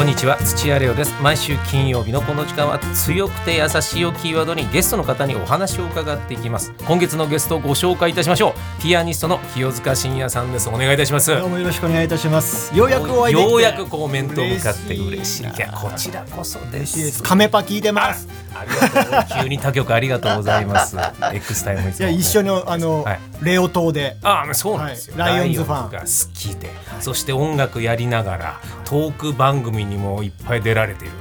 [0.00, 1.12] こんにちは土屋レオです。
[1.20, 6.72] 毎週金曜日のこの時間は強くて優しいをキーワードにゲストの方にお話を伺っていきます。
[6.86, 8.82] 今月のゲストをご紹介いたしましょう。
[8.82, 10.70] ピアニストの清塚信也さんです。
[10.70, 11.36] お願いいたします。
[11.36, 12.74] どうもよろしくお願いいたします。
[12.74, 15.42] ようやくお会いようやくこう面と向かって嬉しい。
[15.42, 17.16] いやこちらこそで嬉しいです。
[17.18, 18.26] すカメパ聞いてます。
[18.54, 19.42] ありがとう。
[19.42, 20.96] 急に他局ありがとうございます。
[21.34, 22.08] X タイムいつも。
[22.08, 23.20] いや一緒にあの、はい。
[23.42, 24.16] レオ島で。
[24.22, 25.34] ああそうなんですよ、はい。
[25.34, 31.14] ライオンズファンが好きで、そして音楽やりながらトーク番組にもいっぱい出られている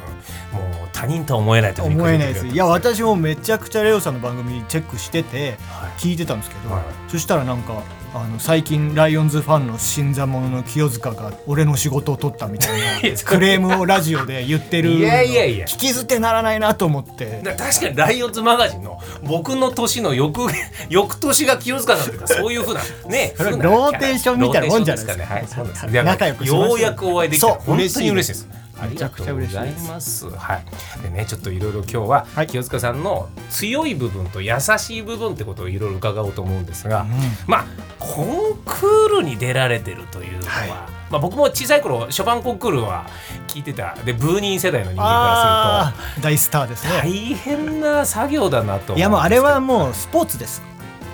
[0.99, 2.47] 他人とは思えないと思えないです。
[2.47, 5.91] いや私私もめちゃくちゃレオさんの番組チェックしててはい。
[5.99, 6.83] 聞いてたんですけど、はい。
[7.07, 15.65] そしたらなんかあの最近ライオンズファンの新参者の清塚が俺の仕事を取ったみたいな クレームをラジオで言ってるのいやいやいや。
[15.67, 17.41] 聞き捨てならないなと思って。
[17.43, 20.41] だ確かにライオンズマガジンの僕の年の翌
[20.89, 25.23] 翌年が清塚さんというかそういうふうな ねローテーションみたいなもんじゃないですか。
[25.23, 25.33] ね。
[25.33, 25.85] はいそうです。
[25.85, 30.29] はい仲良くようやくお会いできてそう本当に嬉しいですめちゃくちゃ嬉しいです。
[30.29, 30.63] はい。
[31.03, 37.05] でね、ちょっといろいろ今日は、はい清塚さんの強い部分と優しい部分ってことをいろいろ伺おうと思うんですが、
[37.47, 37.65] まあ
[37.99, 38.25] コン
[38.65, 43.05] クールに出られてるというのは、はいまあ僕も小さい頃ショパンコンクールは
[43.47, 43.95] 聞いてた。
[44.05, 47.35] でブーニー世代の人間かああ大スターですらすると大ね。
[47.35, 48.95] 変な作業だなと。
[48.95, 50.61] いやもうあれはもうスポーツです。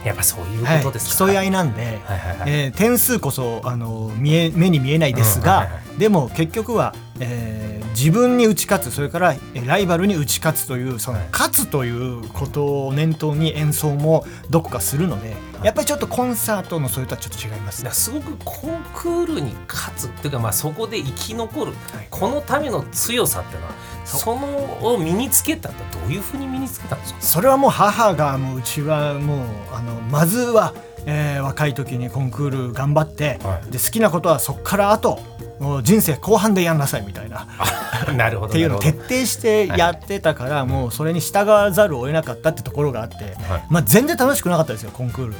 [0.06, 1.26] やっぱそういうはいことですか。
[1.26, 2.52] 競い合いなんで、はいはいはい。
[2.52, 11.28] えー点数こそあの見え目に見えないですが、うんはいはでも結局は、えー自分に打ち勝つそれからえーライバルに打ち勝つというその、はい。
[11.32, 15.34] 勝つということを念頭に演奏もどこかするので、
[15.66, 21.74] やっぱりちょっとコンサートのそれとはちょっと違いますすごくコンクールに勝つっていうか、まあ、そこで生き残る、
[22.12, 23.74] このための強さっていうのは
[24.06, 27.22] そのを身につけたってどういうふうに身につけたんですか？
[27.22, 30.76] それはもう母がもううちはもうあのまずは、
[31.08, 33.72] えー若い時にコンクール頑張って、はい。
[33.72, 35.20] で好きなことはそこからあと
[35.60, 37.48] もう人生後半でやんなさいみたいな。
[38.14, 43.66] なるほどっていうのを徹底してやってたから、もうそれに従わざるを得なかったってところがあって、はい。
[43.70, 45.34] まあ、全然楽しくなかったですよコンクール。
[45.34, 45.38] ど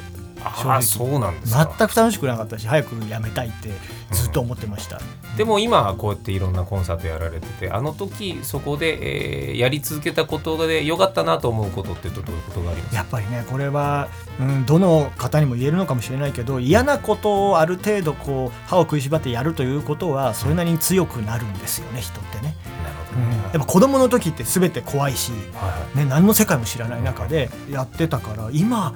[0.56, 1.74] 正直そうなんですか。
[1.78, 3.70] 全く楽しくなかったし早くやめたいって
[4.12, 5.00] ずっと思ってました、
[5.36, 12.90] でも今はこうやっていろんなコンサートやられててあの時そこで、えーやり続けたことで良かったなと思うことってどういうことがあります？
[12.90, 14.08] かやっぱりねこれは、
[14.38, 25.40] うん、どの方にも言えるのかもしれないけど嫌なことをある程度こう歯を食いしばってやるということはそれなりに強くなるんですよね人ってね、なるほうん、どね、やっぱ子供の時って全て怖いし、はい
[25.70, 25.98] はい。
[25.98, 28.94] ね、何の世界も知らない中でやってたから今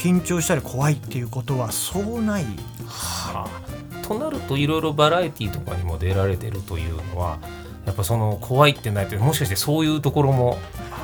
[0.00, 2.44] 緊張したり怖いっていうことはそうない。
[2.86, 7.38] はあ、となるといろいろバラエティーとかにも出られてるというのは
[7.84, 10.58] やっぱその怖いってないってもしかしてそういうところも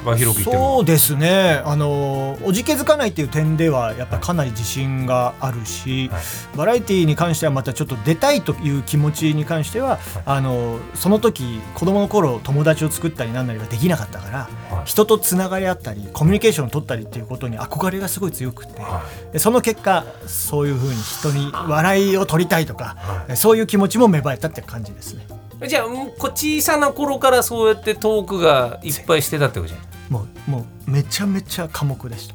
[0.06, 1.60] 幅広くそうですね。
[1.64, 6.56] あのおじけづかないっていう点ではやっぱかなり自信があるし、はい。
[6.56, 14.38] バラエティーに関してはまたちょっと出たいという気持ちに関しては、あのその時子供の頃友達を作ったりなんなりができなかったから、
[14.76, 14.86] はい。
[14.86, 19.02] 人とつながり合ったりコミュニケーションを取ったりっていうことに憧れがすごい強くて、は
[19.32, 22.96] でその結果そういうふうに人に笑いを取りたいとか、
[23.28, 25.26] はそういう気持ちも芽生えたって感じですね。
[25.64, 32.34] い、じゃあこう小さな頃からそうやってトークがいっぱいしてたってことじゃないもうもうめちゃめちゃ寡黙でした。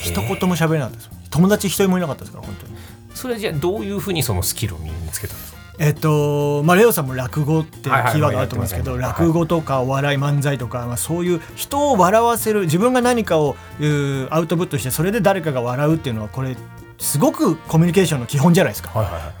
[0.00, 1.10] 一言も喋れなかったです。
[1.30, 2.74] 友達一人もいなかったですから本当に。
[3.14, 5.58] それじゃあどういうふうにそのスキルを身につけたんですか？
[5.78, 13.56] えっとまあレオさんも落語ってキーワードあると思うんですけど落語とかお笑い漫才とか、まあ、そういう人を笑わせる自分が何かを
[14.30, 16.56] アウトプットしてそれで誰かが笑うっていうのはこれ
[16.98, 18.90] すごくコミュニケーションの基本じゃないですか。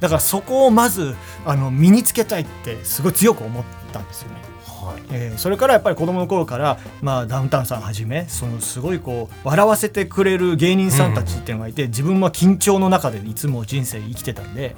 [0.00, 1.14] だからそこをまず
[1.46, 4.42] あの身につけたいってすごい強く思ったんですよね。
[4.64, 14.76] はいえーそれからやっぱり子供の頃から、まあ、ダウンタウンさんはじめそのすごいこう笑わせてくれる芸人さんたちっていうのがいて、自分は緊張の中でいつも人生生きてたんで、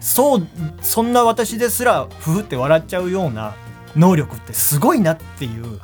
[0.00, 0.46] そう
[0.82, 3.54] そんな私ですらふふって笑っちゃうような
[3.96, 5.80] 能力ってすごいなっていう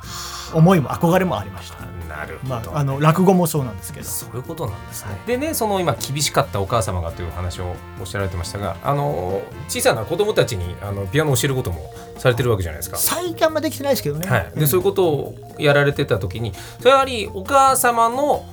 [0.53, 1.86] 思いも憧れもありました。
[2.17, 4.05] なるほど、まあ、あの落語もそうなんですけど。
[4.05, 5.11] そういうことなんですね。
[5.27, 12.97] でねその今厳しかったお母様がという話をおっしゃられてましたがあの小さな子供たちにあのピアノを教えることもされてるわけじゃないですか。
[12.97, 14.27] 最近あんまできてないですけどね。
[14.27, 18.45] はい、でそういうことをやられてた時にそれはやはりお母様の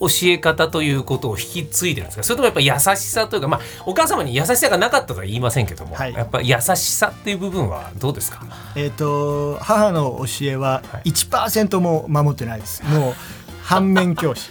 [0.00, 2.22] 教え方ということを引き継いでるんですか？
[2.24, 8.42] それともやっぱ優しさというか、まあ、お母様に優しさがなかったとは言いませんけども、はいやっぱ優しさっていう部分はどうですか？
[8.76, 12.82] えっ、と母の教えははい1%も守ってないです。
[12.84, 13.14] もう
[13.62, 14.50] 反面教師。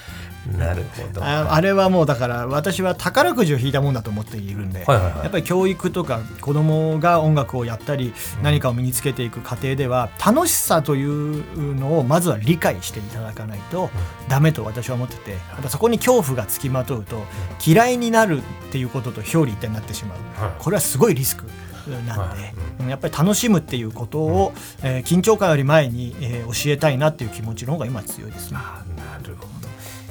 [0.57, 1.23] なるほど。
[1.23, 5.19] ああれはもうだから私は宝くじを引いたもんだと思っているんで、はいはいはい。
[5.19, 13.89] やっぱり教育とか子供が音楽をやったり何かを身につけていく過程では楽しさというのをまずは理解していただかないと
[14.27, 17.23] ダメと私は思っててやっぱそこに恐怖がつきまとうと
[17.65, 18.41] 嫌いになるっ
[18.71, 20.43] ていうことと表裏一体になってしまう。
[20.43, 20.51] はい。
[20.57, 21.45] これはすごいリスク
[21.89, 22.53] なんで、はい。
[22.81, 22.87] うん。
[22.89, 24.53] やっぱり楽しむっていうことを、
[24.83, 28.57] えー緊張感より前に、えー教えたいなっていう気持ちの方が今強いですね。
[28.59, 29.58] あなるほど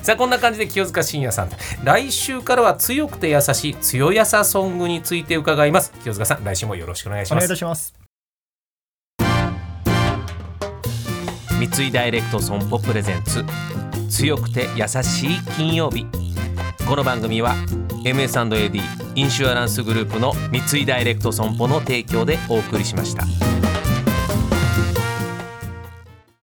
[0.03, 1.51] さあこんな感じで清塚信也さん。
[1.85, 5.93] 来週からは強くて優しい強やさソングについて伺います。
[6.03, 7.95] 清塚さん来週もよろしくお願いしお願いします。
[11.59, 13.45] 三井ダイレクト損保プレゼンツ。
[14.09, 16.07] 強くて優しい金曜日。
[16.87, 17.55] この番組は
[18.05, 18.81] MS&AD
[19.15, 23.25] インシュアランスグループの三井ダイレクト損保の提供でお送りしました。